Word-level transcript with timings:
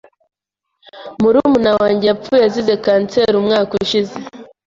Murumuna 1.21 1.71
wanjye 1.79 2.05
yapfuye 2.07 2.41
azize 2.49 2.73
kanseri 2.85 3.35
umwaka 3.41 3.71
ushize. 3.83 4.15